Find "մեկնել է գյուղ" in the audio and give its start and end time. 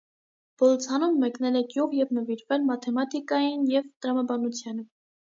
1.23-1.91